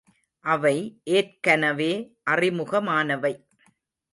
[0.45, 0.77] அவை
[1.09, 1.91] ஏற்கனவே,
[2.29, 3.33] அறிமுகமானவை.